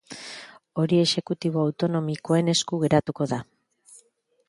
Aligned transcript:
Hori 0.83 1.01
exekutibo 1.01 1.63
autonomikoen 1.67 2.53
esku 2.57 2.83
geratuko 2.85 3.33
da. 3.35 3.43